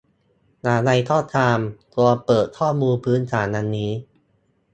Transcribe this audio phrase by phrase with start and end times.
[0.63, 1.57] อย่างไรก็ตาม
[1.93, 3.91] ควรเปิดข้อมูลพื้นฐานดังนี้